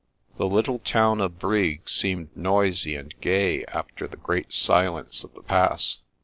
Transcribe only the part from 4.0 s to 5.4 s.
the great silence of